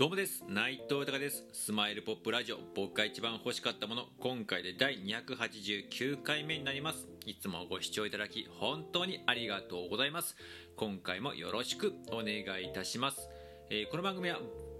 [0.00, 0.42] どうもです。
[0.48, 1.44] 内藤隆です。
[1.52, 2.56] スマイルポップラジオ。
[2.74, 4.06] 僕が一番欲しかったもの。
[4.18, 7.06] 今回で第289回目になります。
[7.26, 10.36] いつもご視聴いただき本当にありがとうございます。
[10.74, 13.28] 今回もよろしくお願いいたします、
[13.68, 14.38] えーこの番組は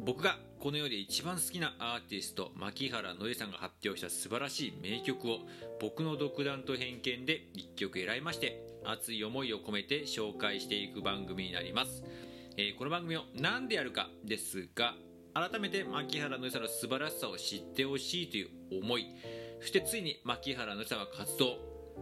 [0.00, 5.40] 僕がこの世で一番好きなアーティスト牧原のりさんが発表した素晴らしい名曲を
[5.78, 12.02] 僕の独断と偏見で1曲選びまして熱い思いを込めて紹介していく番組になります。
[12.56, 14.94] えーこの番組を何でやるかですが
[15.34, 18.48] 改めて牧原のりさの素晴らしさを知ってほしいという
[18.82, 19.06] 思い
[19.60, 21.56] そしてついに牧原のりさんが活動、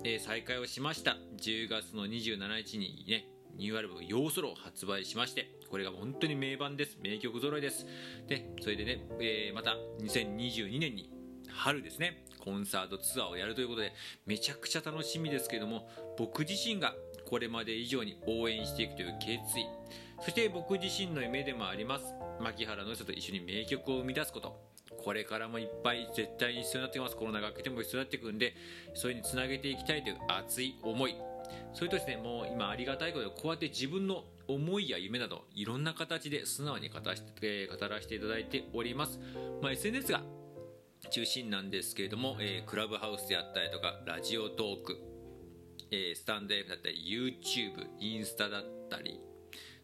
[0.04, 1.16] えー再開をしました。
[1.38, 6.98] 10月の27日にねニューアルバム「ヨーソロ」を発売しましてこれが本当に名盤です。
[7.02, 7.86] 名曲揃いです。
[8.26, 11.10] でそれでね、えーまた2022年に
[11.48, 13.92] 春ですねコンサートツアーをやるということで
[14.24, 16.94] めちゃくちゃ楽しみですけども僕自身が
[17.30, 19.66] これまで以上に応援していくという決意。
[20.20, 22.12] そして僕自身の夢でもあります。
[22.40, 24.60] 牧原の人と一緒に名曲を生み出すこと。
[25.02, 27.16] これからもいっぱい絶対に必要になってきます。
[27.16, 28.54] コロナが明けても必要になってくるんで
[28.94, 31.14] それにつなげていきたいという熱い思い。
[31.72, 39.20] それとですねもう今ありがたいことでこうやって自分の思いや夢などいろんな形で素直に語らせて語らせていただいております、
[39.62, 40.22] まあ、SNS が
[41.10, 44.98] 中心なんですけれども、えークラブハウスであったりとかラジオトーク、
[45.90, 49.20] えースタンド F だったり YouTube インスタだったり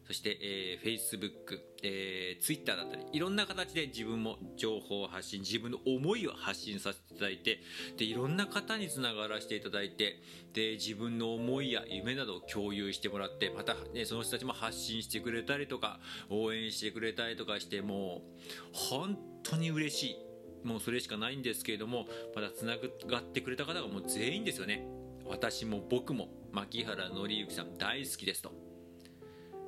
[0.07, 7.59] そして、えー、Facebook、えー、Twitter だったりいろんな形で自分も情報を発信自分の思いを発信させていただいて
[7.97, 10.21] でいろんな方につながらせていただいて
[10.53, 15.99] で自分の思いや夢などを共有してもらってまた、ね、その人たちも発信してくれたりとか
[16.29, 20.15] 応援してくれたりとかしてもう本当に嬉しい。
[20.63, 24.96] もうそれしかないんですけれどもまだつながってくれた方がもう全員ですよね。
[25.29, 28.51] 私も僕も牧原紀之さん大好きですと。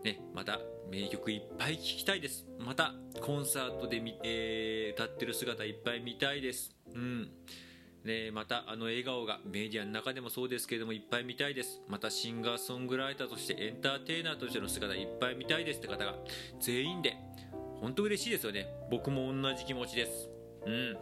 [0.04, 0.60] ね、また
[0.90, 2.46] 名曲いっぱい聴きたいです。
[2.58, 6.76] またコンサートでみ、えー歌ってる姿いっぱい見たいです。
[6.94, 7.30] うん。
[8.04, 11.82] ね、またあの笑顔がメディアの中でもそうですけれどもいっぱい見たいです。
[11.88, 16.16] またシンガーソングライターとしてエンターテイナーとしての姿いっぱい見たいですって方が
[16.60, 17.18] 全員で
[17.82, 18.68] 本当嬉しいですよね。
[18.90, 20.30] 僕も同じ気持ちです。
[20.66, 20.98] うん。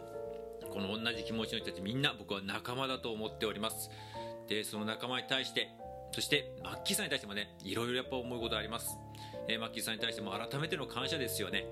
[0.70, 3.90] この同じ気持ちの人たちみんな僕は仲間だと思っております。
[4.48, 5.68] でその仲間に対して
[6.12, 8.96] そしてマッキーさんに対してもねいろいろやっぱ思うことあります、
[9.46, 11.64] えーマッキーさんに対しても改めての感謝ですよね。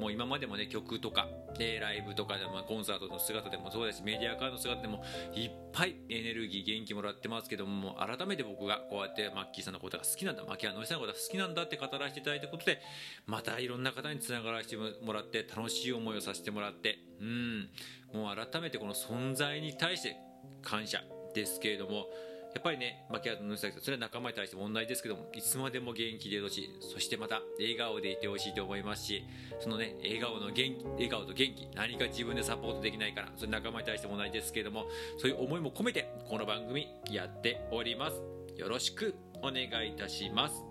[0.00, 1.28] もう今までもね曲とか、
[1.58, 12.80] えーライブとかでも、まあコンサートの姿でもそうですしメディアからの姿でもいっぱいエネルギー元気もらってますけどももう改めて僕がこうやってマッキーさんのことが好きなんだマッキーのりさんのことが好きなんだって語らせていただいたことで
[13.26, 17.68] またいろんな方につながらせてもらって楽しい思いをさせてもらってうん。
[18.14, 20.16] もう改めてこの存在に対して
[20.62, 21.02] 感謝。
[21.34, 22.06] ですけれども
[22.54, 29.22] やっぱりね、牧原のさんそれは仲間に対しても同じですけども、いつまでも元気でいてほしい、そしてまた笑顔でいてほしいと思いますし、
[29.60, 34.86] そのね、笑顔の元気、笑顔と元気、何か自分でサポートできないから、それ仲間に対しても同じですけれども、
[35.18, 38.20] そういう思いも込めて、この番組やっております。
[38.56, 40.64] よろしくお願いいたします。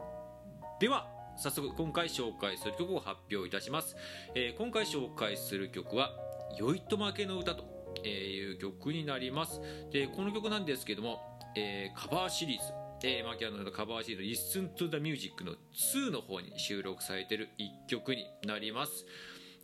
[0.79, 1.07] では、
[1.38, 3.96] 早速今回紹介する曲を発表いたします。
[4.34, 6.12] えー今回紹介する曲は、
[6.57, 9.62] よいと負けの歌とえーいう曲になります。
[9.91, 11.19] で、この曲なんですけども、
[11.56, 19.06] えーカバーシリーズ、えー、マキアノのカバーシリーズ Listen to the Music の2の方に収録されている1曲になります。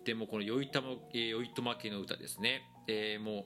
[0.06, 2.62] でもこのよいたま、えー、いとまけの歌ですね。
[2.88, 3.46] えーも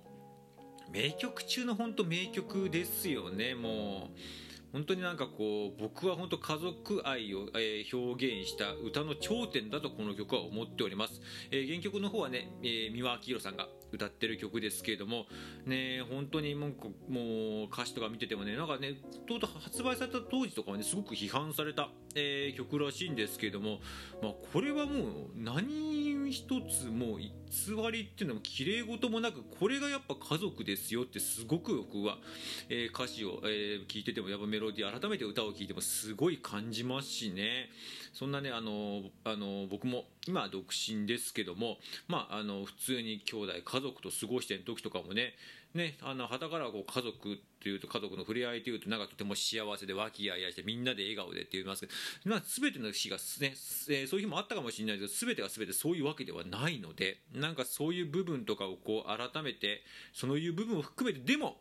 [0.90, 3.56] う名曲中の本当名曲ですよね。
[3.56, 4.18] もう
[4.72, 11.22] 本当になんかこう僕は本当家族愛を、えー表現した歌の頂点だとこの曲は思っております、
[11.52, 15.26] えー原曲の方はね、えー三輪明宏さんが歌ってる曲ですけれども
[15.66, 17.22] ね本当にもうも
[17.64, 18.94] う歌詞とか見ててもねなんかね
[19.28, 23.80] とうとう発売された当時とかはねすごく批判された、えー曲らしいんですけれども、
[24.22, 25.04] まあ、これはもう
[25.36, 27.32] 何一つもう偽
[27.92, 32.18] りっていうのも綺麗事もなくこれがやっぱ家族ですよってすごく僕は、
[32.70, 37.70] えー歌詞を、えーいててもやっぱメロディー改めて歌を聴いてもすごい感じますしね。
[38.14, 41.78] そんなねあのあの僕も今独身ですけども
[42.08, 45.34] まああの普通に兄弟家族と過ごしてる時とかもね
[45.74, 51.94] ね、あの旗からこう家族っていうと家族の触れ合いというとなんかとても幸せで和気あいあいしてみんなで笑顔でって言いますけど、
[52.26, 53.22] まあ、全ての日がね、
[53.90, 59.82] えーそういう日もあったかもしれないですけど全てが全てそういうわけではないのでなんかそういう部分とかをこう改めて
[60.14, 61.58] そういう部分を含めてでも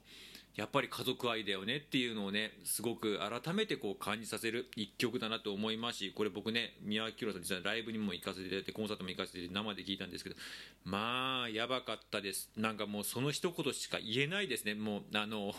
[0.57, 10.37] やっぱり家族愛だよねっていうのをねすごく改めてこう感じさせる一曲だなと思いますしこれ僕ね宮脇宏さん実はライブにも行かせていただいてコンサートも行かせていただいて生で聞いたんですけど
[10.85, 12.51] まあやばかったです。
[12.57, 14.75] なんかもうその一言しか言えないですね。
[14.75, 15.53] もうあの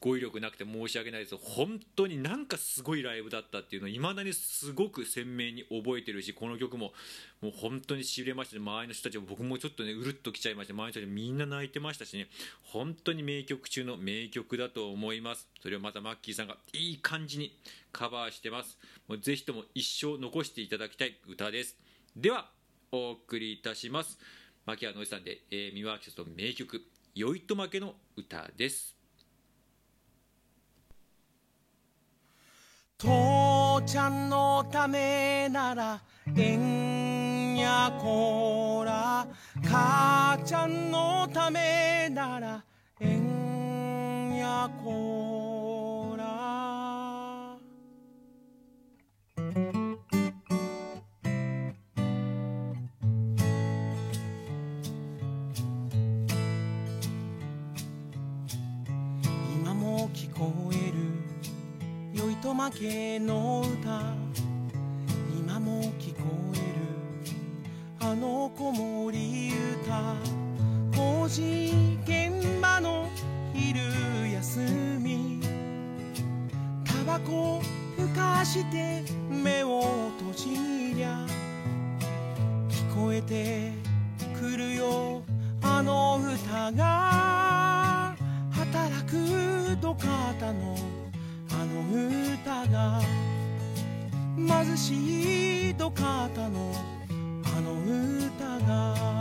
[0.00, 1.36] 語彙力なくて申し訳ないです。
[1.36, 6.92] 本当になんかすごいライブだったっていうのをいまだにすごく鮮明に覚えてるしこの曲も
[7.40, 12.28] もう本当にしびれました周りの人たちも僕もちょっとねうるっときちゃいまして周りの人たちみんな泣いてましたしね。
[12.62, 15.48] 本当に名曲中の名曲だと思います。
[15.62, 17.56] それをまたマッキーさんがいい感じに
[17.92, 18.78] カバーしてます。
[19.08, 21.76] もうぜひとも一生残していただきたい歌です。
[22.14, 22.50] では
[22.92, 24.18] お送りいたします。
[24.66, 26.82] 牧原のりさんで、えー、三輪明宏と名曲
[27.14, 28.96] 「酔いと負け」の歌です。
[32.98, 36.00] 父ちゃんのためなら
[36.34, 39.26] えんやこら
[39.62, 42.64] 母ちゃんのためなら
[42.98, 45.45] えんやこら
[62.56, 64.14] 負けの歌。
[65.38, 66.22] 今も聞こ
[66.54, 66.64] える
[68.00, 70.16] あの子守歌。
[70.96, 73.10] 工事現場の
[73.52, 73.82] 昼
[74.32, 74.60] 休
[75.00, 75.38] み。
[76.82, 77.60] タバコ
[77.94, 81.26] ふかして目を閉じりゃ。
[82.70, 83.72] 聞こえて
[84.40, 85.22] くるよ
[85.60, 88.16] あの歌が。
[88.50, 91.05] 働く土方の
[91.66, 93.00] の歌が
[94.36, 96.72] 貧しい土方の
[97.44, 97.74] あの
[98.26, 99.16] 歌が。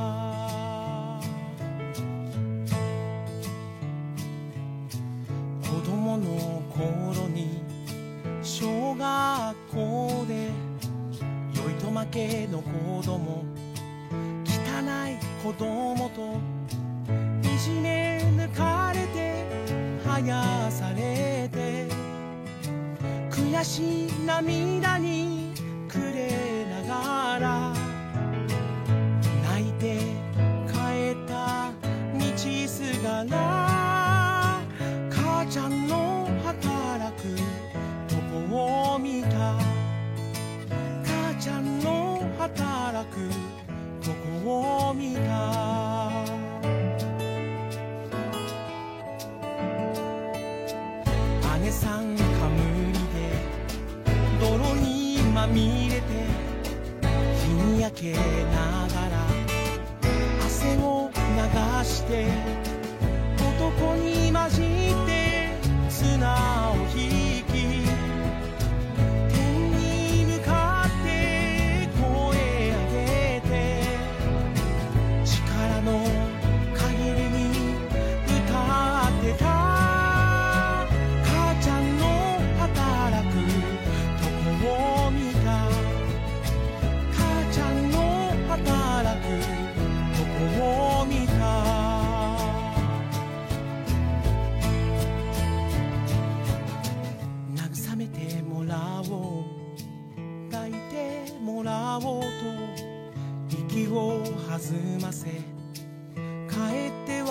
[5.86, 7.62] 子供の頃に
[8.42, 10.50] 小学校で
[11.53, 13.44] 酔いと負けの子供
[14.45, 14.50] 汚
[15.07, 16.39] い子供と
[17.47, 19.45] いじめ抜かれて
[20.07, 20.94] はやされ
[23.56, 25.54] 悔しい涙に
[25.88, 27.74] くれながら
[29.50, 29.98] 泣いて
[30.68, 31.72] 帰った
[32.19, 33.64] 道すがら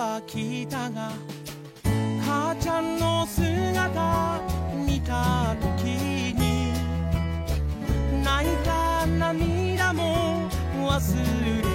[0.05, 1.13] 帰っては来たが
[2.23, 4.41] 母ちゃんの姿
[4.87, 6.73] 見た時に
[8.23, 11.74] 泣いた涙も忘れ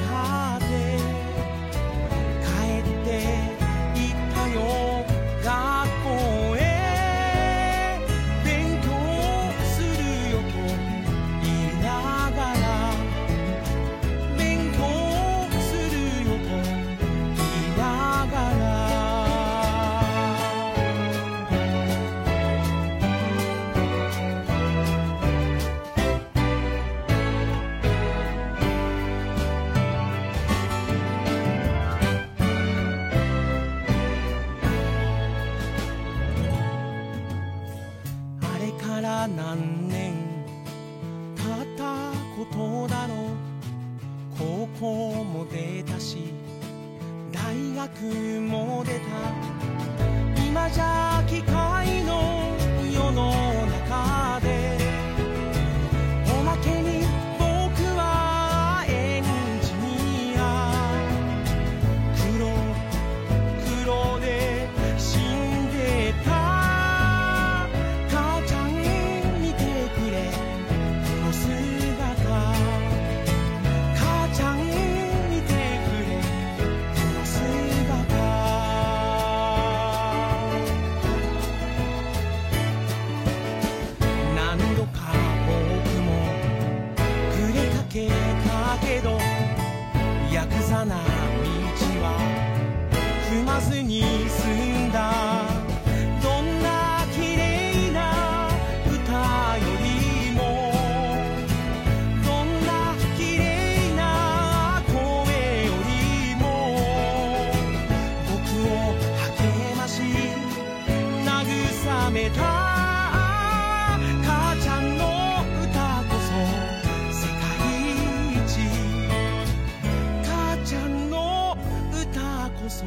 [122.70, 122.86] こそ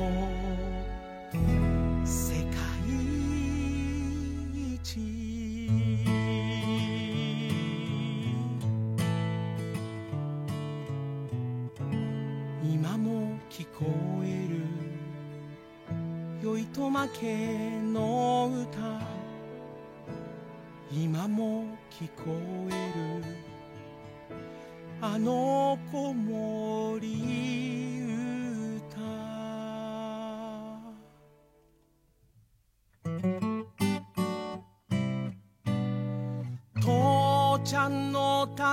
[2.05, 2.53] 世界
[4.55, 4.97] 一
[12.63, 13.85] 今も聞こ
[14.23, 14.63] える
[16.45, 19.01] 酔いと負けの歌。
[20.93, 22.31] 今も聞こ
[22.71, 22.73] え
[23.21, 23.25] る。
[25.01, 27.01] あの子守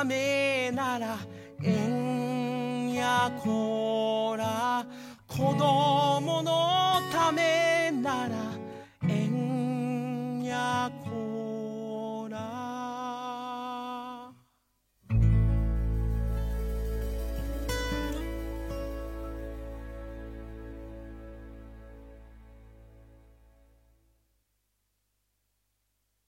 [0.01, 1.17] 雨なら
[1.61, 4.85] えんやこら
[5.27, 5.78] 子供の